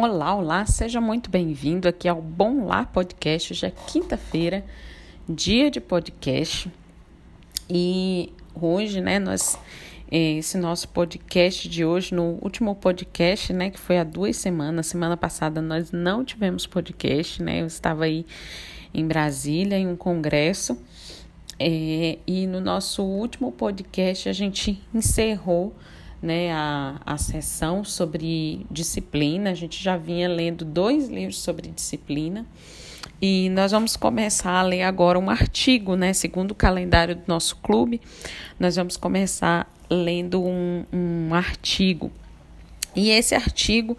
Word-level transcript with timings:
Olá, 0.00 0.32
olá, 0.32 0.64
seja 0.64 1.00
muito 1.00 1.28
bem-vindo 1.28 1.88
aqui 1.88 2.06
ao 2.06 2.22
Bom 2.22 2.64
Lá 2.66 2.84
Podcast. 2.84 3.52
Hoje 3.52 3.66
é 3.66 3.72
quinta-feira, 3.72 4.64
dia 5.28 5.72
de 5.72 5.80
podcast. 5.80 6.70
E 7.68 8.32
hoje, 8.54 9.00
né, 9.00 9.18
nós 9.18 9.58
eh, 10.08 10.34
esse 10.34 10.56
nosso 10.56 10.86
podcast 10.90 11.68
de 11.68 11.84
hoje, 11.84 12.14
no 12.14 12.38
último 12.40 12.76
podcast, 12.76 13.52
né, 13.52 13.70
que 13.70 13.80
foi 13.80 13.98
há 13.98 14.04
duas 14.04 14.36
semanas, 14.36 14.86
semana 14.86 15.16
passada 15.16 15.60
nós 15.60 15.90
não 15.90 16.24
tivemos 16.24 16.64
podcast, 16.64 17.42
né, 17.42 17.62
eu 17.62 17.66
estava 17.66 18.04
aí 18.04 18.24
em 18.94 19.04
Brasília 19.04 19.76
em 19.76 19.88
um 19.88 19.96
congresso, 19.96 20.80
é, 21.58 22.18
e 22.24 22.46
no 22.46 22.60
nosso 22.60 23.02
último 23.02 23.50
podcast 23.50 24.28
a 24.28 24.32
gente 24.32 24.80
encerrou 24.94 25.74
né, 26.22 26.52
a, 26.52 27.00
a 27.04 27.18
sessão 27.18 27.84
sobre 27.84 28.66
disciplina. 28.70 29.50
A 29.50 29.54
gente 29.54 29.82
já 29.82 29.96
vinha 29.96 30.28
lendo 30.28 30.64
dois 30.64 31.08
livros 31.08 31.38
sobre 31.38 31.68
disciplina. 31.68 32.46
E 33.20 33.50
nós 33.50 33.72
vamos 33.72 33.96
começar 33.96 34.52
a 34.52 34.62
ler 34.62 34.82
agora 34.82 35.18
um 35.18 35.28
artigo, 35.28 35.96
né? 35.96 36.12
Segundo 36.12 36.52
o 36.52 36.54
calendário 36.54 37.16
do 37.16 37.22
nosso 37.26 37.56
clube, 37.56 38.00
nós 38.60 38.76
vamos 38.76 38.96
começar 38.96 39.72
lendo 39.90 40.42
um, 40.44 40.84
um 40.92 41.34
artigo. 41.34 42.12
E 42.94 43.10
esse 43.10 43.34
artigo, 43.34 43.96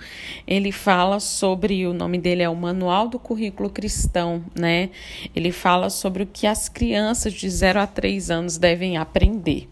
ele 0.47 0.71
fala 0.71 1.19
sobre, 1.19 1.85
o 1.85 1.93
nome 1.93 2.17
dele 2.17 2.43
é 2.43 2.49
o 2.49 2.55
Manual 2.55 3.07
do 3.07 3.19
Currículo 3.19 3.69
Cristão, 3.69 4.43
né? 4.53 4.89
Ele 5.35 5.51
fala 5.51 5.89
sobre 5.89 6.23
o 6.23 6.27
que 6.27 6.47
as 6.47 6.67
crianças 6.67 7.33
de 7.33 7.49
0 7.49 7.79
a 7.79 7.87
3 7.87 8.31
anos 8.31 8.57
devem 8.57 8.97
aprender. 8.97 9.69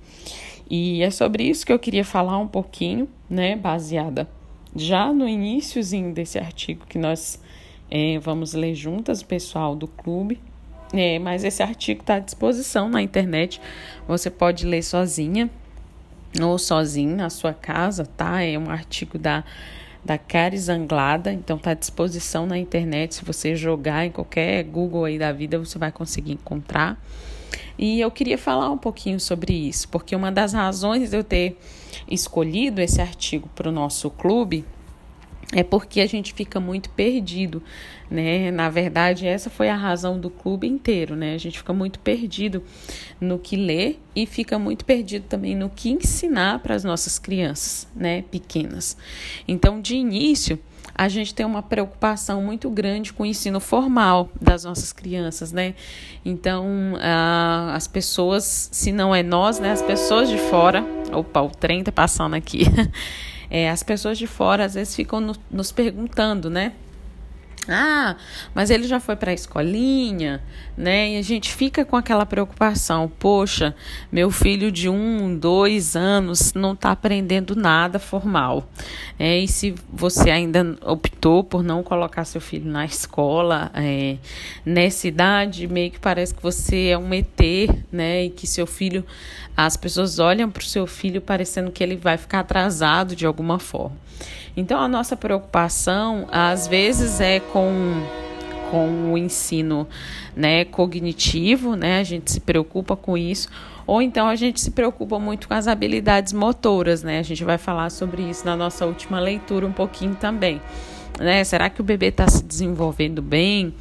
E 0.70 1.02
é 1.02 1.10
sobre 1.10 1.44
isso 1.44 1.66
que 1.66 1.72
eu 1.72 1.80
queria 1.80 2.04
falar 2.04 2.38
um 2.38 2.48
pouquinho, 2.48 3.08
né, 3.30 3.56
baseada 3.56 4.28
já 4.76 5.12
no 5.12 5.28
iníciozinho 5.28 6.14
desse 6.14 6.38
artigo 6.38 6.86
que 6.88 6.98
nós 6.98 7.42
é, 7.90 8.20
vamos 8.20 8.54
ler 8.54 8.76
juntas, 8.76 9.23
pessoal 9.23 9.76
do 9.76 9.88
clube. 9.88 10.40
É, 10.94 11.20
mas 11.20 11.44
esse 11.44 11.62
artigo 11.62 12.00
está 12.02 12.16
à 12.16 12.20
disposição 12.20 12.88
na 12.88 13.02
internet, 13.02 13.60
você 14.08 14.30
pode 14.30 14.66
ler 14.66 14.82
sozinha 14.82 15.50
ou 16.42 16.58
sozinho 16.58 17.14
na 17.18 17.30
sua 17.30 17.54
casa, 17.54 18.06
tá? 18.06 18.42
É 18.42 18.58
um 18.58 18.70
artigo 18.70 19.18
da 19.18 19.44
da 20.06 20.18
Caris 20.18 20.70
Anglada, 20.70 21.34
então 21.34 21.58
está 21.58 21.72
à 21.72 21.73
disposição 21.73 22.45
na 22.45 22.58
internet. 22.58 23.16
Se 23.16 23.26
você 23.26 23.58
jogar 23.58 24.06
em 24.06 24.12
qualquer 24.12 24.64
Google 24.64 25.04
aí 25.04 25.20
da 25.20 25.34
vida, 25.34 25.60
você 25.60 25.78
vai 25.78 25.92
conseguir 25.92 26.32
encontrar. 26.32 26.98
E 27.78 28.00
eu 28.00 28.09
queria 28.09 28.38
falar 28.38 28.72
um 28.72 28.78
pouquinho 28.78 29.20
sobre 29.20 29.53
isso, 29.53 29.88
porque 29.89 30.16
uma 30.16 30.31
das 30.31 30.53
razões 30.53 31.11
de 31.11 31.17
eu 31.17 31.23
ter 31.23 31.59
escolhido 32.09 32.81
esse 32.81 33.02
artigo 33.02 33.50
para 33.56 33.70
o 33.70 33.72
nosso 33.72 34.09
clube 34.09 34.66
é 35.53 35.64
porque 35.64 36.02
a 36.02 36.05
gente 36.05 36.33
fica 36.33 36.59
muito 36.59 36.89
perdido, 36.89 37.64
né? 38.11 38.52
Na 38.52 38.70
verdade, 38.70 39.25
essa 39.25 39.50
foi 39.50 39.70
a 39.70 39.75
razão 39.75 40.20
do 40.20 40.30
clube 40.30 40.67
inteiro, 40.67 41.16
né? 41.16 41.33
A 41.33 41.38
gente 41.38 41.59
fica 41.59 41.72
muito 41.72 42.00
perdido 42.00 42.61
no 43.20 43.39
que 43.39 43.55
ler 43.55 43.98
e 44.14 44.25
fica 44.25 44.59
muito 44.59 44.83
perdido 44.83 45.23
também 45.23 45.55
no 45.55 45.70
que 45.70 45.89
ensinar 45.89 46.59
para 46.59 46.75
as 46.75 46.83
nossas 46.83 47.17
crianças, 47.17 47.88
né, 47.95 48.23
pequenas. 48.23 48.98
Então, 49.48 49.80
de 49.80 49.95
início, 49.95 50.59
a 50.98 51.08
gente 51.08 51.34
tem 51.34 51.45
uma 51.45 51.62
preocupação 51.62 52.42
muito 52.42 52.70
grande 52.70 53.14
com 53.14 53.23
o 53.23 53.26
ensino 53.26 53.59
formal 53.59 54.30
das 54.42 54.64
nossas 54.64 54.92
crianças, 54.92 55.52
né? 55.52 55.76
Então, 56.26 56.66
as 57.73 57.88
pessoas, 57.88 58.70
se 58.72 58.92
não 58.92 59.14
é 59.14 59.21
nós, 59.21 59.60
né? 59.60 59.71
As 59.71 59.82
pessoas 59.82 60.27
de 60.27 60.38
fora, 60.38 60.83
opa, 61.14 61.42
o 61.42 61.49
trem 61.49 61.83
tá 61.83 61.92
passando 61.92 62.36
aqui. 62.36 62.64
É, 63.49 63.70
as 63.70 63.82
pessoas 63.82 64.17
de 64.17 64.27
fora 64.27 64.66
às 64.66 64.73
vezes 64.73 64.94
ficam 64.94 65.21
no, 65.21 65.33
nos 65.49 65.71
perguntando, 65.71 66.49
né? 66.49 66.73
Ah, 67.70 68.16
mas 68.55 68.70
ele 68.70 68.88
já 68.88 69.00
foi 69.00 69.16
para 69.16 69.32
a 69.32 69.33
escolinha, 69.33 70.42
né? 70.78 71.11
E 71.11 71.17
a 71.17 71.22
gente 71.22 71.54
fica 71.54 71.83
com 71.83 71.98
aquela 71.98 72.26
preocupação: 72.26 73.11
poxa, 73.20 73.76
meu 74.11 74.32
filho 74.32 74.72
de 74.72 74.88
um, 74.88 75.38
dois 75.38 75.95
anos 75.95 76.54
não 76.54 76.73
está 76.73 76.92
aprendendo 76.92 77.56
nada 77.56 78.00
formal. 78.00 78.70
É, 79.20 79.38
e 79.38 79.48
se 79.48 79.76
você 79.92 80.30
ainda 80.30 80.77
optou 80.86 81.44
por 81.44 81.61
não 81.61 81.83
colocar 81.83 82.23
seu 82.23 82.39
filho 82.39 82.70
na 82.72 82.86
escola, 82.86 83.70
é, 83.73 84.17
nessa 84.66 85.08
idade, 85.08 85.67
meio 85.67 85.92
que 85.92 86.00
parece 86.00 86.33
que 86.33 86.42
você 86.42 86.88
é 86.88 86.98
um 86.98 87.14
ET, 87.14 87.39
né? 87.92 88.26
E 88.26 88.30
que 88.30 88.48
seu 88.48 88.66
filho, 88.66 89.06
as 89.56 89.76
pessoas 89.76 90.20
olham 90.20 90.50
para 90.50 90.61
o 90.61 90.66
seu 90.66 90.88
filho 90.88 91.20
parecendo 91.22 91.72
que 91.72 91.83
ele 91.83 91.98
vai 91.98 92.17
ficar 92.17 92.39
atrasado 92.39 93.16
de 93.16 93.26
alguma 93.26 93.60
forma. 93.60 94.08
Então, 94.58 94.82
a 94.82 94.88
nossa 94.88 95.16
preocupação, 95.16 96.27
às 96.32 96.67
vezes, 96.67 97.22
é 97.22 97.39
com, 97.39 97.57
com 98.70 99.14
o 99.14 99.18
ensino 99.18 99.88
né, 100.36 100.66
cognitivo, 100.66 101.76
né? 101.76 102.00
A 102.00 102.04
gente 102.04 102.32
se 102.32 102.40
preocupa 102.40 102.95
com 102.95 103.18
isso. 103.18 103.50
Ou 103.86 104.02
então 104.02 104.28
a 104.28 104.36
gente 104.36 104.60
se 104.60 104.72
preocupa 104.72 105.18
muito 105.18 105.48
com 105.48 105.54
as 105.54 105.68
habilidades 105.68 106.34
motoras, 106.34 107.04
né? 107.04 107.20
A 107.20 107.23
gente 107.23 107.44
vai 107.44 107.58
falar 107.58 107.90
sobre 107.90 108.22
isso 108.22 108.45
na 108.45 108.56
nossa 108.56 108.86
última 108.86 109.20
leitura 109.20 109.66
um 109.66 109.72
pouquinho 109.72 110.16
também. 110.16 110.62
Né? 111.20 111.44
Será 111.44 111.70
que 111.70 111.82
o 111.82 111.84
bebê 111.84 112.08
está 112.08 112.28
se 112.28 112.44
desenvolvendo 112.44 113.22
bem? 113.22 113.74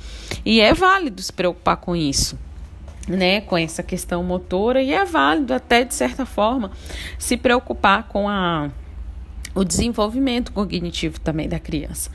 E 0.44 0.60
é 0.60 0.72
válido 0.72 1.20
se 1.20 1.32
preocupar 1.32 1.76
com 1.76 1.94
isso. 1.94 2.38
Né, 3.08 3.40
com 3.40 3.56
essa 3.56 3.84
questão 3.84 4.24
motora, 4.24 4.82
e 4.82 4.92
é 4.92 5.04
válido 5.04 5.54
até 5.54 5.84
de 5.84 5.94
certa 5.94 6.26
forma 6.26 6.72
se 7.20 7.36
preocupar 7.36 8.08
com 8.08 8.28
a 8.28 8.68
o 9.54 9.62
desenvolvimento 9.62 10.50
cognitivo 10.52 11.20
também 11.20 11.48
da 11.48 11.60
criança. 11.60 12.10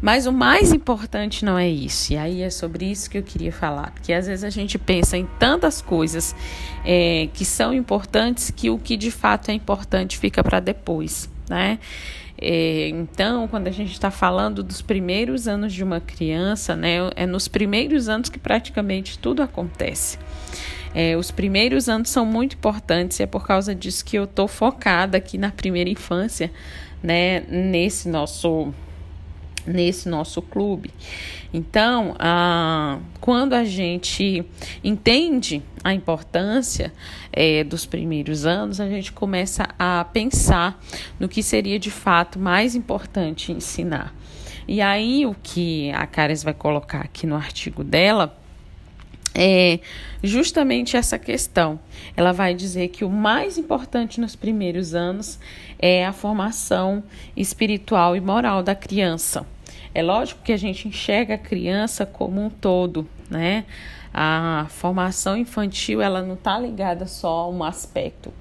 Mas 0.00 0.26
o 0.26 0.32
mais 0.32 0.72
importante 0.72 1.44
não 1.44 1.58
é 1.58 1.68
isso, 1.68 2.12
e 2.12 2.16
aí 2.16 2.42
é 2.42 2.50
sobre 2.50 2.86
isso 2.86 3.10
que 3.10 3.18
eu 3.18 3.22
queria 3.22 3.52
falar, 3.52 3.90
porque 3.90 4.12
às 4.12 4.28
vezes 4.28 4.44
a 4.44 4.50
gente 4.50 4.78
pensa 4.78 5.16
em 5.16 5.26
tantas 5.38 5.82
coisas 5.82 6.36
é, 6.84 7.28
que 7.34 7.44
são 7.44 7.74
importantes 7.74 8.50
que 8.50 8.70
o 8.70 8.78
que 8.78 8.96
de 8.96 9.10
fato 9.10 9.50
é 9.50 9.54
importante 9.54 10.16
fica 10.16 10.42
para 10.44 10.60
depois, 10.60 11.28
né? 11.50 11.80
É, 12.40 12.88
então, 12.90 13.48
quando 13.48 13.66
a 13.66 13.72
gente 13.72 13.90
está 13.90 14.12
falando 14.12 14.62
dos 14.62 14.80
primeiros 14.80 15.48
anos 15.48 15.72
de 15.72 15.82
uma 15.82 16.00
criança, 16.00 16.76
né, 16.76 16.98
é 17.16 17.26
nos 17.26 17.48
primeiros 17.48 18.08
anos 18.08 18.28
que 18.28 18.38
praticamente 18.38 19.18
tudo 19.18 19.42
acontece. 19.42 20.18
É, 20.94 21.16
os 21.16 21.32
primeiros 21.32 21.88
anos 21.88 22.10
são 22.10 22.24
muito 22.24 22.54
importantes 22.54 23.18
e 23.18 23.24
é 23.24 23.26
por 23.26 23.44
causa 23.44 23.74
disso 23.74 24.04
que 24.04 24.16
eu 24.16 24.24
estou 24.24 24.46
focada 24.46 25.18
aqui 25.18 25.36
na 25.36 25.50
primeira 25.50 25.90
infância, 25.90 26.50
né, 27.02 27.40
nesse 27.40 28.08
nosso 28.08 28.72
nesse 29.68 30.08
nosso 30.08 30.40
clube. 30.40 30.90
Então, 31.52 32.14
ah, 32.18 32.98
quando 33.20 33.54
a 33.54 33.64
gente 33.64 34.44
entende 34.82 35.62
a 35.82 35.94
importância 35.94 36.92
é, 37.32 37.64
dos 37.64 37.86
primeiros 37.86 38.44
anos, 38.44 38.80
a 38.80 38.88
gente 38.88 39.12
começa 39.12 39.68
a 39.78 40.04
pensar 40.04 40.82
no 41.18 41.28
que 41.28 41.42
seria 41.42 41.78
de 41.78 41.90
fato 41.90 42.38
mais 42.38 42.74
importante 42.74 43.52
ensinar. 43.52 44.14
E 44.66 44.82
aí, 44.82 45.24
o 45.24 45.34
que 45.42 45.90
a 45.92 46.06
Caris 46.06 46.42
vai 46.42 46.52
colocar 46.52 47.00
aqui 47.00 47.26
no 47.26 47.36
artigo 47.36 47.82
dela 47.82 48.36
é 49.34 49.78
justamente 50.22 50.96
essa 50.96 51.18
questão. 51.18 51.78
Ela 52.16 52.32
vai 52.32 52.54
dizer 52.54 52.88
que 52.88 53.04
o 53.04 53.08
mais 53.08 53.56
importante 53.56 54.20
nos 54.20 54.34
primeiros 54.34 54.94
anos 54.94 55.38
é 55.78 56.04
a 56.04 56.12
formação 56.12 57.02
espiritual 57.36 58.16
e 58.16 58.20
moral 58.20 58.62
da 58.62 58.74
criança. 58.74 59.46
É 59.94 60.02
lógico 60.02 60.42
que 60.42 60.52
a 60.52 60.56
gente 60.56 60.88
enxerga 60.88 61.34
a 61.34 61.38
criança 61.38 62.04
como 62.04 62.44
um 62.44 62.50
todo, 62.50 63.08
né? 63.30 63.64
A 64.12 64.66
formação 64.70 65.36
infantil 65.36 66.00
ela 66.00 66.22
não 66.22 66.34
está 66.34 66.58
ligada 66.58 67.06
só 67.06 67.40
a 67.40 67.48
um 67.48 67.62
aspecto. 67.62 68.32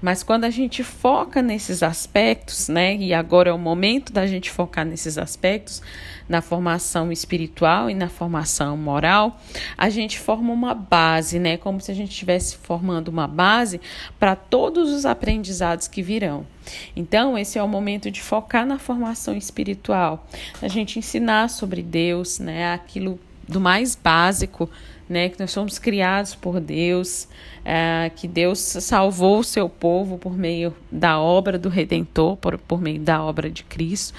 Mas 0.00 0.22
quando 0.22 0.44
a 0.44 0.50
gente 0.50 0.82
foca 0.82 1.42
nesses 1.42 1.82
aspectos, 1.82 2.68
né, 2.68 2.96
e 2.96 3.12
agora 3.12 3.50
é 3.50 3.52
o 3.52 3.58
momento 3.58 4.12
da 4.12 4.26
gente 4.26 4.50
focar 4.50 4.84
nesses 4.84 5.18
aspectos, 5.18 5.82
na 6.28 6.40
formação 6.40 7.10
espiritual 7.10 7.90
e 7.90 7.94
na 7.94 8.08
formação 8.08 8.76
moral, 8.76 9.40
a 9.76 9.90
gente 9.90 10.18
forma 10.18 10.52
uma 10.52 10.74
base, 10.74 11.38
né, 11.38 11.56
como 11.56 11.80
se 11.80 11.90
a 11.90 11.94
gente 11.94 12.10
estivesse 12.10 12.56
formando 12.56 13.08
uma 13.08 13.26
base 13.26 13.80
para 14.18 14.36
todos 14.36 14.90
os 14.90 15.04
aprendizados 15.04 15.88
que 15.88 16.02
virão. 16.02 16.46
Então, 16.94 17.36
esse 17.36 17.58
é 17.58 17.62
o 17.62 17.68
momento 17.68 18.10
de 18.10 18.22
focar 18.22 18.64
na 18.64 18.78
formação 18.78 19.36
espiritual, 19.36 20.26
a 20.62 20.68
gente 20.68 20.98
ensinar 20.98 21.50
sobre 21.50 21.82
Deus, 21.82 22.38
né, 22.38 22.72
aquilo 22.72 23.18
do 23.48 23.60
mais 23.60 23.96
básico 23.96 24.70
né, 25.10 25.28
que 25.28 25.40
nós 25.40 25.50
somos 25.50 25.76
criados 25.76 26.36
por 26.36 26.60
Deus, 26.60 27.26
é, 27.64 28.12
que 28.14 28.28
Deus 28.28 28.60
salvou 28.60 29.40
o 29.40 29.44
seu 29.44 29.68
povo 29.68 30.16
por 30.16 30.38
meio 30.38 30.72
da 30.90 31.18
obra 31.18 31.58
do 31.58 31.68
Redentor, 31.68 32.36
por, 32.36 32.56
por 32.56 32.80
meio 32.80 33.00
da 33.00 33.20
obra 33.20 33.50
de 33.50 33.64
Cristo. 33.64 34.16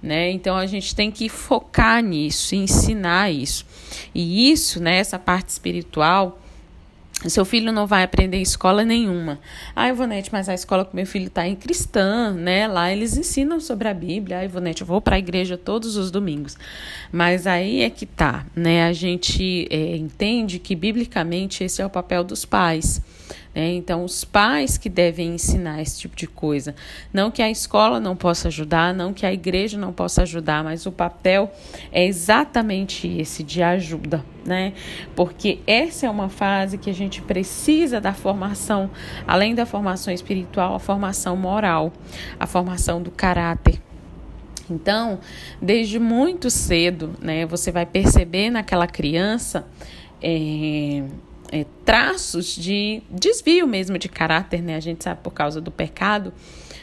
Né? 0.00 0.30
Então 0.30 0.56
a 0.56 0.64
gente 0.64 0.94
tem 0.94 1.10
que 1.10 1.28
focar 1.28 2.00
nisso, 2.00 2.54
ensinar 2.54 3.32
isso. 3.32 3.66
E 4.14 4.52
isso, 4.52 4.80
né, 4.80 4.98
essa 4.98 5.18
parte 5.18 5.48
espiritual, 5.48 6.40
seu 7.26 7.44
filho 7.44 7.72
não 7.72 7.84
vai 7.84 8.04
aprender 8.04 8.36
em 8.36 8.42
escola 8.42 8.84
nenhuma. 8.84 9.40
Ah, 9.74 9.88
Ivonete, 9.88 10.30
mas 10.30 10.48
a 10.48 10.54
escola 10.54 10.84
que 10.84 10.94
meu 10.94 11.04
filho 11.04 11.26
está 11.26 11.46
em 11.48 11.56
cristã, 11.56 12.32
né? 12.32 12.68
Lá 12.68 12.92
eles 12.92 13.16
ensinam 13.16 13.58
sobre 13.58 13.88
a 13.88 13.94
Bíblia. 13.94 14.38
Ah, 14.38 14.44
Ivonete, 14.44 14.82
eu 14.82 14.86
vou 14.86 15.00
para 15.00 15.16
a 15.16 15.18
igreja 15.18 15.56
todos 15.56 15.96
os 15.96 16.12
domingos. 16.12 16.56
Mas 17.10 17.46
aí 17.46 17.82
é 17.82 17.90
que 17.90 18.06
tá, 18.06 18.46
né? 18.54 18.84
A 18.84 18.92
gente 18.92 19.66
é, 19.68 19.96
entende 19.96 20.60
que 20.60 20.76
biblicamente 20.76 21.64
esse 21.64 21.82
é 21.82 21.86
o 21.86 21.90
papel 21.90 22.22
dos 22.22 22.44
pais. 22.44 23.02
Né? 23.54 23.74
Então, 23.74 24.04
os 24.04 24.24
pais 24.24 24.78
que 24.78 24.88
devem 24.88 25.34
ensinar 25.34 25.80
esse 25.80 26.00
tipo 26.00 26.16
de 26.16 26.26
coisa. 26.26 26.74
Não 27.12 27.30
que 27.30 27.42
a 27.42 27.50
escola 27.50 27.98
não 27.98 28.14
possa 28.16 28.48
ajudar, 28.48 28.94
não 28.94 29.12
que 29.12 29.26
a 29.26 29.32
igreja 29.32 29.78
não 29.78 29.92
possa 29.92 30.22
ajudar, 30.22 30.62
mas 30.62 30.86
o 30.86 30.92
papel 30.92 31.50
é 31.90 32.04
exatamente 32.06 33.08
esse 33.08 33.42
de 33.42 33.62
ajuda, 33.62 34.24
né? 34.44 34.72
Porque 35.14 35.60
essa 35.66 36.06
é 36.06 36.10
uma 36.10 36.28
fase 36.28 36.78
que 36.78 36.90
a 36.90 36.94
gente 36.94 37.20
precisa 37.22 38.00
da 38.00 38.12
formação, 38.12 38.90
além 39.26 39.54
da 39.54 39.66
formação 39.66 40.12
espiritual, 40.12 40.74
a 40.74 40.78
formação 40.78 41.36
moral, 41.36 41.92
a 42.38 42.46
formação 42.46 43.02
do 43.02 43.10
caráter. 43.10 43.80
Então, 44.70 45.18
desde 45.60 45.98
muito 45.98 46.50
cedo, 46.50 47.14
né, 47.20 47.46
você 47.46 47.72
vai 47.72 47.86
perceber 47.86 48.50
naquela 48.50 48.86
criança 48.86 49.66
é, 50.22 51.04
é, 51.52 51.64
traços 51.84 52.54
de 52.54 53.02
desvio 53.10 53.66
mesmo 53.66 53.98
de 53.98 54.08
caráter, 54.08 54.62
né? 54.62 54.76
A 54.76 54.80
gente 54.80 55.04
sabe 55.04 55.20
por 55.22 55.32
causa 55.32 55.60
do 55.60 55.70
pecado, 55.70 56.32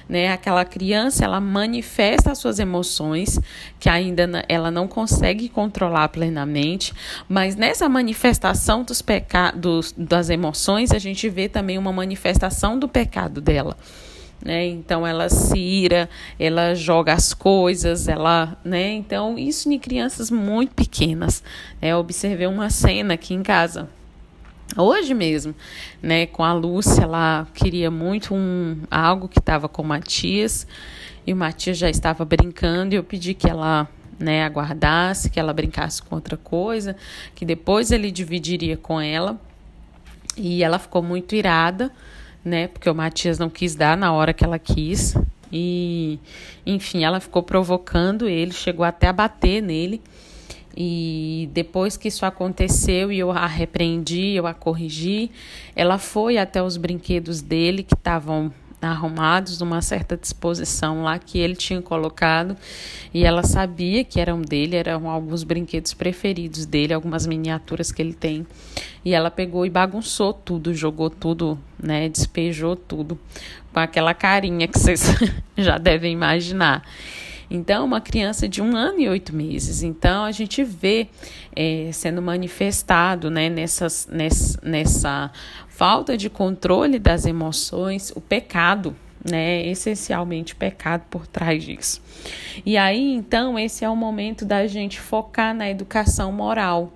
né? 0.07 0.31
Aquela 0.31 0.65
criança, 0.65 1.25
ela 1.25 1.39
manifesta 1.39 2.31
as 2.31 2.38
suas 2.38 2.59
emoções, 2.59 3.39
que 3.79 3.89
ainda 3.89 4.44
ela 4.47 4.71
não 4.71 4.88
consegue 4.88 5.50
controlar 5.50 6.09
plenamente, 6.09 6.94
mas 7.27 7.56
nessa 7.56 7.88
manifestação 7.88 8.83
dos 8.83 9.01
pecados, 9.01 9.94
das 9.97 10.29
emoções, 10.29 10.91
a 10.91 11.00
gente 11.00 11.29
vê 11.29 11.47
também 11.47 11.77
uma 11.77 11.91
manifestação 11.91 12.77
do 12.77 12.88
pecado 12.88 13.41
dela. 13.41 13.77
Né? 14.44 14.67
Então 14.67 15.07
ela 15.07 15.27
se 15.29 15.57
ira, 15.57 16.09
ela 16.39 16.75
joga 16.75 17.13
as 17.13 17.33
coisas, 17.33 18.07
ela, 18.07 18.57
né? 18.63 18.91
Então 18.94 19.39
isso 19.39 19.71
em 19.71 19.79
crianças 19.79 20.29
muito 20.29 20.75
pequenas. 20.75 21.41
Né? 21.81 21.89
Eu 21.89 21.97
observei 21.97 22.45
uma 22.45 22.69
cena 22.69 23.13
aqui 23.15 23.33
em 23.33 23.41
casa 23.41 23.89
hoje 24.77 25.13
mesmo, 25.13 25.53
né, 26.01 26.25
com 26.25 26.44
a 26.44 26.53
Lúcia, 26.53 27.03
ela 27.03 27.47
queria 27.53 27.89
muito 27.91 28.33
um 28.33 28.77
algo 28.89 29.27
que 29.27 29.39
estava 29.39 29.67
com 29.67 29.81
o 29.81 29.85
Matias, 29.85 30.67
e 31.25 31.33
o 31.33 31.35
Matias 31.35 31.77
já 31.77 31.89
estava 31.89 32.23
brincando 32.23 32.94
e 32.94 32.97
eu 32.97 33.03
pedi 33.03 33.33
que 33.33 33.50
ela, 33.50 33.88
né, 34.19 34.44
aguardasse, 34.44 35.29
que 35.29 35.39
ela 35.39 35.53
brincasse 35.53 36.01
com 36.01 36.15
outra 36.15 36.38
coisa, 36.38 36.95
que 37.33 37.45
depois 37.45 37.91
ele 37.91 38.12
dividiria 38.12 38.77
com 38.77 39.01
ela. 39.01 39.39
E 40.38 40.63
ela 40.63 40.77
ficou 40.77 41.01
muito 41.01 41.33
irada, 41.33 41.91
né, 42.44 42.67
porque 42.67 42.89
o 42.89 42.94
Matias 42.94 43.39
não 43.39 43.50
quis 43.50 43.73
dar 43.73 43.97
na 43.97 44.13
hora 44.13 44.33
que 44.33 44.44
ela 44.44 44.59
quis. 44.59 45.15
E, 45.51 46.19
enfim, 46.65 47.03
ela 47.03 47.19
ficou 47.19 47.41
provocando 47.41 48.27
ele, 48.27 48.51
chegou 48.51 48.85
até 48.85 49.07
a 49.07 49.13
bater 49.13 49.62
nele. 49.62 50.01
E 50.75 51.50
depois 51.54 51.95
que 51.95 52.10
isso 52.10 52.25
aconteceu 52.25 53.12
e 53.12 53.19
eu 53.19 53.31
a 53.31 53.48
repreendi, 53.48 54.31
eu 54.31 54.45
a 54.45 54.54
corrigi, 54.54 55.31
ela 55.75 55.98
foi 55.98 56.38
até 56.38 56.62
os 56.62 56.75
brinquedos 56.75 57.42
dele 57.42 57.81
que 57.83 57.95
estavam 57.95 58.51
arrumados 58.81 59.60
numa 59.60 59.81
certa 59.81 60.16
disposição 60.18 61.04
lá 61.04 61.18
que 61.18 61.39
ele 61.39 61.56
tinha 61.56 61.81
colocado 61.81 62.56
e 63.13 63.24
ela 63.24 63.44
sabia 63.44 64.04
que 64.04 64.19
eram 64.19 64.42
dele, 64.42 64.75
eram 64.75 65.10
alguns 65.10 65.44
brinquedos 65.44 65.94
preferidos 65.94 66.66
dele, 66.66 66.94
algumas 66.94 67.25
miniaturas 67.25 67.92
que 67.92 68.01
ele 68.01 68.13
tem. 68.13 68.45
E 69.04 69.13
ela 69.13 69.31
pegou 69.31 69.66
e 69.66 69.69
bagunçou 69.69 70.33
tudo, 70.33 70.74
jogou 70.74 71.10
tudo, 71.10 71.57
né, 71.81 72.10
despejou 72.10 72.75
tudo 72.75 73.18
com 73.74 73.80
aquela 73.80 74.13
carinha 74.13 74.68
que 74.68 74.77
vocês 74.77 75.06
já 75.57 75.77
devem 75.77 76.13
imaginar. 76.13 76.83
Então, 77.50 77.86
uma 77.86 78.01
criança 78.01 78.47
de 78.47 78.62
um 78.62 78.75
ano 78.75 79.00
e 79.00 79.09
oito 79.09 79.36
meses. 79.36 79.83
Então, 79.83 80.24
a 80.24 80.31
gente 80.31 80.63
vê 80.63 81.07
é, 81.56 81.89
sendo 81.92 82.21
manifestado 82.21 83.30
né, 83.30 83.50
nessas, 83.50 84.07
nessa, 84.12 84.59
nessa 84.63 85.31
falta 85.68 86.18
de 86.18 86.30
controle 86.30 87.00
das 87.00 87.25
emoções 87.25 88.12
o 88.15 88.21
pecado. 88.21 88.95
Né, 89.27 89.65
essencialmente 89.65 90.56
pecado 90.56 91.01
por 91.09 91.25
trás 91.25 91.63
disso. 91.63 92.00
E 92.63 92.77
aí, 92.77 93.12
então, 93.12 93.57
esse 93.57 93.83
é 93.83 93.89
o 93.89 93.95
momento 93.95 94.45
da 94.45 94.68
gente 94.68 95.00
focar 95.00 95.51
na 95.51 95.68
educação 95.68 96.31
moral, 96.31 96.94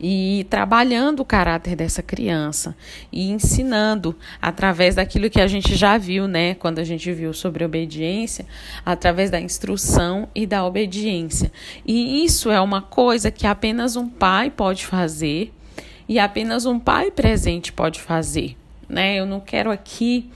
e 0.00 0.46
trabalhando 0.50 1.20
o 1.20 1.24
caráter 1.24 1.76
dessa 1.76 2.02
criança 2.02 2.76
e 3.10 3.30
ensinando 3.30 4.16
através 4.40 4.94
daquilo 4.94 5.30
que 5.30 5.40
a 5.40 5.46
gente 5.46 5.74
já 5.74 5.96
viu, 5.98 6.26
né, 6.26 6.54
quando 6.54 6.78
a 6.78 6.84
gente 6.84 7.12
viu 7.12 7.32
sobre 7.32 7.64
obediência, 7.64 8.46
através 8.84 9.30
da 9.30 9.40
instrução 9.40 10.28
e 10.34 10.46
da 10.46 10.64
obediência. 10.64 11.50
E 11.84 12.24
isso 12.24 12.50
é 12.50 12.60
uma 12.60 12.82
coisa 12.82 13.30
que 13.30 13.46
apenas 13.46 13.96
um 13.96 14.08
pai 14.08 14.50
pode 14.50 14.86
fazer 14.86 15.52
e 16.08 16.18
apenas 16.18 16.66
um 16.66 16.78
pai 16.78 17.10
presente 17.10 17.72
pode 17.72 18.00
fazer, 18.00 18.56
né? 18.88 19.18
Eu 19.18 19.26
não 19.26 19.40
quero 19.40 19.70
aqui 19.70 20.30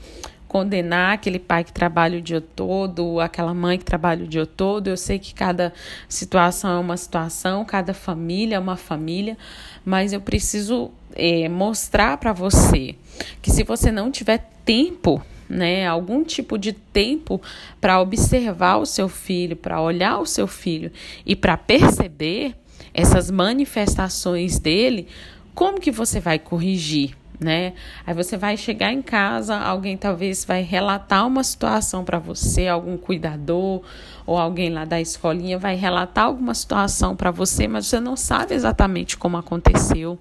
condenar 0.51 1.13
aquele 1.13 1.39
pai 1.39 1.63
que 1.63 1.71
trabalha 1.71 2.19
o 2.19 2.21
dia 2.21 2.41
todo, 2.41 3.21
aquela 3.21 3.53
mãe 3.53 3.77
que 3.77 3.85
trabalha 3.85 4.25
o 4.25 4.27
dia 4.27 4.45
todo. 4.45 4.89
Eu 4.89 4.97
sei 4.97 5.17
que 5.17 5.33
cada 5.33 5.71
situação 6.09 6.71
é 6.71 6.77
uma 6.77 6.97
situação, 6.97 7.63
cada 7.63 7.93
família 7.93 8.57
é 8.57 8.59
uma 8.59 8.75
família, 8.75 9.37
mas 9.85 10.11
eu 10.11 10.19
preciso 10.19 10.91
é, 11.15 11.47
mostrar 11.47 12.17
para 12.17 12.33
você 12.33 12.95
que 13.41 13.49
se 13.49 13.63
você 13.63 13.93
não 13.93 14.11
tiver 14.11 14.45
tempo 14.65 15.25
né, 15.47 15.87
algum 15.87 16.21
tipo 16.21 16.57
de 16.57 16.73
tempo 16.73 17.41
para 17.79 18.01
observar 18.01 18.75
o 18.75 18.85
seu 18.85 19.07
filho, 19.07 19.55
para 19.55 19.79
olhar 19.79 20.19
o 20.19 20.25
seu 20.25 20.47
filho 20.47 20.91
e 21.25 21.33
para 21.33 21.55
perceber 21.55 22.55
essas 22.93 23.31
manifestações 23.31 24.59
dele, 24.59 25.07
como 25.55 25.79
que 25.79 25.91
você 25.91 26.19
vai 26.19 26.37
corrigir? 26.37 27.20
Né? 27.41 27.73
Aí 28.05 28.13
você 28.13 28.37
vai 28.37 28.55
chegar 28.55 28.93
em 28.93 29.01
casa, 29.01 29.57
alguém 29.57 29.97
talvez 29.97 30.45
vai 30.45 30.61
relatar 30.61 31.25
uma 31.25 31.43
situação 31.43 32.03
para 32.03 32.19
você, 32.19 32.67
algum 32.67 32.97
cuidador 32.97 33.81
ou 34.25 34.37
alguém 34.37 34.69
lá 34.69 34.85
da 34.85 35.01
escolinha 35.01 35.57
vai 35.57 35.75
relatar 35.75 36.25
alguma 36.25 36.53
situação 36.53 37.15
para 37.15 37.31
você, 37.31 37.67
mas 37.67 37.87
você 37.87 37.99
não 37.99 38.15
sabe 38.15 38.53
exatamente 38.53 39.17
como 39.17 39.37
aconteceu. 39.37 40.19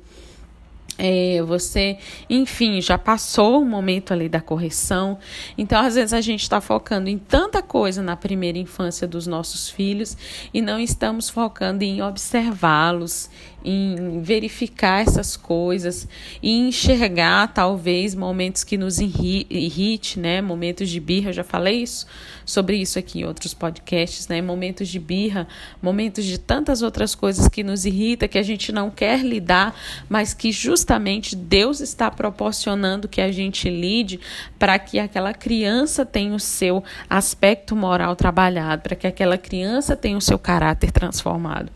É, 1.02 1.40
você, 1.42 1.97
enfim, 2.28 2.78
já 2.83 2.99
passou 2.99 3.62
o 3.62 3.64
momento 3.64 4.12
ali 4.12 4.28
da 4.28 4.38
correção. 4.38 5.19
Então, 5.57 5.80
às 5.80 5.95
vezes, 5.95 6.12
a 6.12 6.21
gente 6.21 6.42
está 6.42 6.61
focando 6.61 7.09
em 7.09 7.16
tanta 7.16 7.62
coisa 7.62 8.02
na 8.02 8.16
primeira 8.16 8.59
infância 8.59 9.09
dos 9.09 9.26
nossos 9.26 9.71
filhos 9.71 10.14
e 10.52 10.61
não 10.61 10.78
estamos 10.78 11.30
focando 11.30 11.83
em 11.83 12.02
observá-los, 12.02 13.30
em 13.64 14.21
verificar 14.21 15.02
essas 15.02 15.37
coisas 15.37 16.09
e 16.42 16.50
enxergar 16.50 17.49
talvez 17.49 18.14
momentos 18.14 18.64
que 18.64 18.76
nos 18.76 18.99
irrite, 18.99 20.19
né? 20.19 20.40
Momentos 20.40 20.88
de 20.88 21.00
birra, 21.00 21.30
eu 21.30 21.35
já 21.35 21.45
falei 21.45 21.83
isso 21.83 22.07
sobre 22.45 22.76
isso 22.76 22.99
aqui 22.99 23.21
em 23.21 23.25
outros 23.25 23.54
podcasts, 23.54 24.28
né? 24.28 24.40
Momentos 24.42 24.88
de 24.88 24.99
birra, 24.99 25.47
momentos 25.80 26.25
de 26.25 26.38
tantas 26.38 26.83
outras 26.83 27.14
coisas 27.14 27.49
que 27.49 27.62
nos 27.62 27.85
irrita, 27.85 28.26
que 28.26 28.38
a 28.38 28.42
gente 28.42 28.73
não 28.73 28.90
quer 28.90 29.21
lidar, 29.21 29.75
mas 30.09 30.35
que 30.35 30.52
justamente 30.90 31.37
Deus 31.37 31.78
está 31.78 32.11
proporcionando 32.11 33.06
que 33.06 33.20
a 33.20 33.30
gente 33.30 33.70
lide 33.70 34.18
para 34.59 34.76
que 34.76 34.99
aquela 34.99 35.32
criança 35.32 36.04
tenha 36.04 36.35
o 36.35 36.40
seu 36.40 36.82
aspecto 37.09 37.76
moral 37.76 38.16
trabalhado, 38.16 38.82
para 38.82 38.97
que 38.97 39.06
aquela 39.06 39.38
criança 39.38 39.94
tenha 39.94 40.18
o 40.18 40.20
seu 40.20 40.37
caráter 40.37 40.90
transformado. 40.90 41.70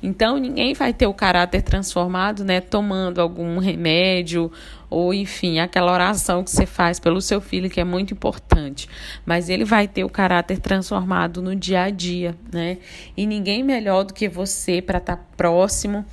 Então, 0.00 0.38
ninguém 0.38 0.74
vai 0.74 0.94
ter 0.94 1.08
o 1.08 1.14
caráter 1.14 1.62
transformado, 1.62 2.44
né, 2.44 2.60
tomando 2.60 3.20
algum 3.20 3.58
remédio 3.58 4.52
ou 4.88 5.12
enfim, 5.12 5.58
aquela 5.58 5.90
oração 5.90 6.44
que 6.44 6.50
você 6.50 6.66
faz 6.66 7.00
pelo 7.00 7.20
seu 7.20 7.40
filho 7.40 7.68
que 7.68 7.80
é 7.80 7.84
muito 7.84 8.14
importante, 8.14 8.88
mas 9.26 9.48
ele 9.48 9.64
vai 9.64 9.88
ter 9.88 10.04
o 10.04 10.08
caráter 10.08 10.60
transformado 10.60 11.42
no 11.42 11.56
dia 11.56 11.84
a 11.84 11.90
dia, 11.90 12.36
né? 12.52 12.76
E 13.16 13.26
ninguém 13.26 13.64
melhor 13.64 14.04
do 14.04 14.12
que 14.12 14.28
você 14.28 14.82
para 14.82 14.98
estar 14.98 15.16
tá 15.16 15.24
próximo, 15.34 16.04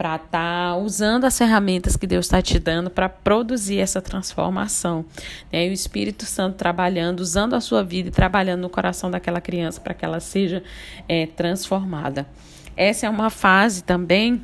para 0.00 0.16
estar 0.16 0.28
tá 0.30 0.76
usando 0.78 1.26
as 1.26 1.36
ferramentas 1.36 1.94
que 1.94 2.06
Deus 2.06 2.24
está 2.24 2.40
te 2.40 2.58
dando 2.58 2.88
para 2.88 3.06
produzir 3.06 3.80
essa 3.80 4.00
transformação. 4.00 5.04
Né? 5.52 5.66
E 5.66 5.68
o 5.68 5.74
Espírito 5.74 6.24
Santo 6.24 6.56
trabalhando, 6.56 7.20
usando 7.20 7.52
a 7.52 7.60
sua 7.60 7.84
vida 7.84 8.08
e 8.08 8.10
trabalhando 8.10 8.62
no 8.62 8.70
coração 8.70 9.10
daquela 9.10 9.42
criança 9.42 9.78
para 9.78 9.92
que 9.92 10.02
ela 10.02 10.18
seja 10.18 10.62
é, 11.06 11.26
transformada. 11.26 12.26
Essa 12.74 13.08
é 13.08 13.10
uma 13.10 13.28
fase 13.28 13.84
também 13.84 14.40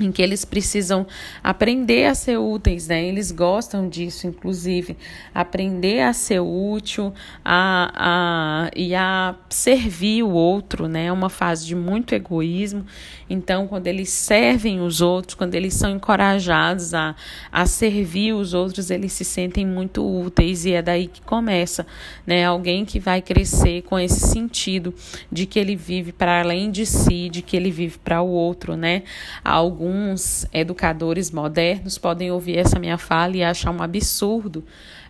em 0.00 0.12
que 0.12 0.22
eles 0.22 0.44
precisam 0.44 1.06
aprender 1.42 2.06
a 2.06 2.14
ser 2.14 2.38
úteis, 2.38 2.88
né? 2.88 3.04
Eles 3.04 3.32
gostam 3.32 3.88
disso, 3.88 4.26
inclusive, 4.26 4.96
aprender 5.34 6.02
a 6.02 6.12
ser 6.12 6.40
útil 6.40 7.12
a, 7.44 7.92
a, 7.94 8.70
e 8.76 8.94
a 8.94 9.34
servir 9.48 10.22
o 10.22 10.30
outro, 10.30 10.88
né? 10.88 11.06
É 11.06 11.12
uma 11.12 11.28
fase 11.28 11.66
de 11.66 11.74
muito 11.74 12.14
egoísmo. 12.14 12.84
Então, 13.30 13.66
quando 13.66 13.86
eles 13.86 14.08
servem 14.08 14.80
os 14.80 15.00
outros, 15.00 15.34
quando 15.34 15.54
eles 15.54 15.74
são 15.74 15.90
encorajados 15.90 16.94
a, 16.94 17.14
a 17.52 17.66
servir 17.66 18.32
os 18.32 18.54
outros, 18.54 18.90
eles 18.90 19.12
se 19.12 19.24
sentem 19.24 19.66
muito 19.66 20.02
úteis 20.02 20.64
e 20.64 20.72
é 20.72 20.82
daí 20.82 21.06
que 21.06 21.20
começa, 21.22 21.86
né? 22.26 22.44
Alguém 22.44 22.84
que 22.84 22.98
vai 22.98 23.20
crescer 23.20 23.82
com 23.82 23.98
esse 23.98 24.20
sentido 24.20 24.94
de 25.30 25.44
que 25.44 25.58
ele 25.58 25.76
vive 25.76 26.12
para 26.12 26.40
além 26.40 26.70
de 26.70 26.86
si, 26.86 27.28
de 27.28 27.42
que 27.42 27.56
ele 27.56 27.70
vive 27.70 27.98
para 27.98 28.22
o 28.22 28.28
outro, 28.28 28.76
né? 28.76 29.02
Algum 29.44 29.87
alguns 29.88 30.46
educadores 30.52 31.30
modernos 31.30 31.96
podem 31.96 32.30
ouvir 32.30 32.58
essa 32.58 32.78
minha 32.78 32.98
fala 32.98 33.36
e 33.36 33.42
achar 33.42 33.70
um 33.70 33.82
absurdo 33.82 34.62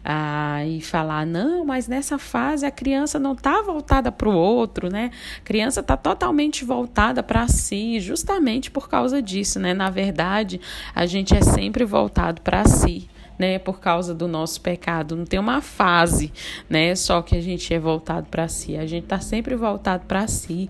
ah, 0.04 0.64
e 0.64 0.80
falar 0.80 1.26
não, 1.26 1.64
mas 1.64 1.88
nessa 1.88 2.16
fase 2.16 2.64
a 2.64 2.70
criança 2.70 3.18
não 3.18 3.32
está 3.32 3.60
voltada 3.60 4.12
para 4.12 4.28
o 4.28 4.32
outro, 4.32 4.88
né? 4.88 5.10
A 5.38 5.44
criança 5.44 5.80
está 5.80 5.96
totalmente 5.96 6.64
voltada 6.64 7.22
para 7.22 7.48
si, 7.48 7.98
justamente 7.98 8.70
por 8.70 8.88
causa 8.88 9.20
disso, 9.20 9.58
né? 9.58 9.74
Na 9.74 9.90
verdade, 9.90 10.60
a 10.94 11.04
gente 11.04 11.34
é 11.34 11.42
sempre 11.42 11.84
voltado 11.84 12.40
para 12.40 12.64
si 12.64 13.08
né, 13.38 13.58
por 13.58 13.80
causa 13.80 14.14
do 14.14 14.26
nosso 14.26 14.60
pecado. 14.60 15.14
Não 15.16 15.24
tem 15.24 15.38
uma 15.38 15.60
fase, 15.60 16.32
né, 16.68 16.94
só 16.94 17.22
que 17.22 17.36
a 17.36 17.40
gente 17.40 17.72
é 17.72 17.78
voltado 17.78 18.26
para 18.30 18.48
si. 18.48 18.76
A 18.76 18.86
gente 18.86 19.04
está 19.04 19.20
sempre 19.20 19.54
voltado 19.54 20.04
para 20.06 20.26
si. 20.26 20.68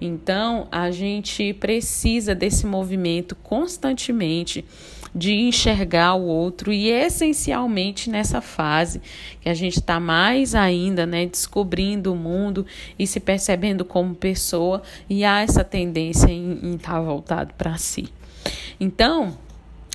Então, 0.00 0.68
a 0.70 0.90
gente 0.90 1.52
precisa 1.54 2.34
desse 2.34 2.66
movimento 2.66 3.34
constantemente 3.36 4.64
de 5.14 5.32
enxergar 5.32 6.14
o 6.14 6.24
outro 6.24 6.72
e 6.72 6.90
essencialmente 6.90 8.10
nessa 8.10 8.40
fase 8.40 9.00
que 9.40 9.48
a 9.48 9.54
gente 9.54 9.78
está 9.78 10.00
mais 10.00 10.54
ainda, 10.54 11.06
né, 11.06 11.24
descobrindo 11.24 12.12
o 12.12 12.16
mundo 12.16 12.66
e 12.98 13.06
se 13.06 13.20
percebendo 13.20 13.84
como 13.84 14.14
pessoa 14.14 14.82
e 15.08 15.24
há 15.24 15.40
essa 15.40 15.62
tendência 15.62 16.28
em 16.30 16.74
estar 16.74 16.94
tá 16.94 17.00
voltado 17.00 17.54
para 17.54 17.76
si. 17.76 18.08
Então, 18.80 19.38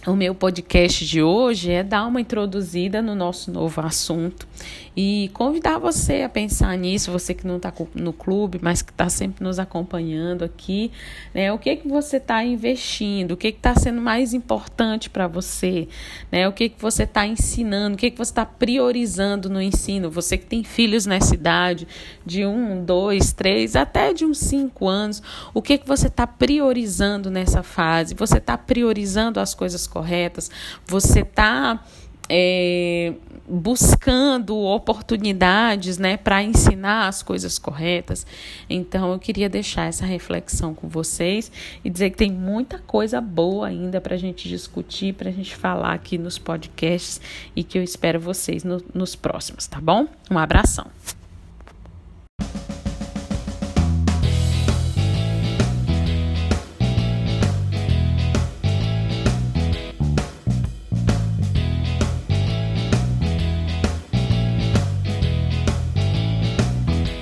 o 0.07 0.15
meu 0.15 0.33
podcast 0.33 1.05
de 1.05 1.21
hoje 1.21 1.71
é 1.71 1.83
dar 1.83 2.05
uma 2.05 2.21
introduzida 2.21 3.01
no 3.01 3.13
nosso 3.15 3.51
novo 3.51 3.81
assunto 3.81 4.47
e 4.95 5.29
convidar 5.33 5.77
você 5.77 6.23
a 6.23 6.29
pensar 6.29 6.77
nisso, 6.77 7.11
você 7.11 7.33
que 7.33 7.47
não 7.47 7.57
está 7.57 7.71
no 7.95 8.11
clube, 8.11 8.59
mas 8.61 8.81
que 8.81 8.91
está 8.91 9.09
sempre 9.09 9.43
nos 9.43 9.59
acompanhando 9.59 10.43
aqui, 10.43 10.91
né? 11.33 11.51
O 11.53 11.57
que 11.57 11.75
que 11.77 11.88
você 11.88 12.17
está 12.17 12.43
investindo, 12.43 13.31
o 13.31 13.38
que 13.38 13.47
está 13.47 13.75
sendo 13.75 14.01
mais 14.01 14.33
importante 14.33 15.09
para 15.09 15.27
você, 15.27 15.88
né? 16.31 16.47
O 16.47 16.51
que 16.51 16.69
que 16.69 16.81
você 16.81 17.03
está 17.03 17.25
ensinando, 17.25 17.95
o 17.95 17.97
que 17.97 18.11
que 18.11 18.17
você 18.17 18.31
está 18.31 18.45
priorizando 18.45 19.49
no 19.49 19.61
ensino, 19.61 20.09
você 20.09 20.38
que 20.38 20.45
tem 20.45 20.63
filhos 20.63 21.05
nessa 21.05 21.33
idade, 21.33 21.88
de 22.25 22.45
um, 22.45 22.83
dois, 22.83 23.31
três, 23.31 23.75
até 23.75 24.13
de 24.13 24.25
uns 24.25 24.39
cinco 24.39 24.88
anos, 24.88 25.21
o 25.53 25.61
que 25.61 25.77
que 25.77 25.88
você 25.88 26.07
está 26.07 26.27
priorizando 26.27 27.31
nessa 27.31 27.63
fase? 27.63 28.15
Você 28.15 28.38
está 28.38 28.57
priorizando 28.57 29.39
as 29.39 29.53
coisas 29.53 29.88
corretas? 29.88 30.51
Você 30.85 31.21
está 31.21 31.83
é, 32.29 33.13
buscando 33.48 34.55
oportunidades 34.55 35.98
né, 35.98 36.15
para 36.15 36.43
ensinar 36.43 37.07
as 37.07 37.24
coisas 37.24 37.57
corretas. 37.57 38.25
Então, 38.69 39.12
eu 39.12 39.19
queria 39.19 39.50
deixar 39.50 39.86
essa 39.86 40.05
reflexão 40.05 40.74
com 40.74 40.88
vocês 40.88 41.51
e 41.83 41.89
dizer 41.89 42.12
que 42.12 42.17
tem 42.17 42.31
muita 42.31 42.77
coisa 42.79 43.19
boa 43.19 43.67
ainda 43.67 44.00
para 44.00 44.15
a 44.15 44.19
gente 44.19 44.48
discutir, 44.48 45.13
para 45.13 45.29
a 45.29 45.33
gente 45.33 45.55
falar 45.55 45.93
aqui 45.93 46.17
nos 46.17 46.38
podcasts 46.38 47.19
e 47.55 47.63
que 47.63 47.77
eu 47.77 47.83
espero 47.83 48.19
vocês 48.19 48.63
no, 48.63 48.81
nos 48.93 49.15
próximos, 49.15 49.65
tá 49.67 49.81
bom? 49.81 50.07
Um 50.29 50.38
abração. 50.38 50.86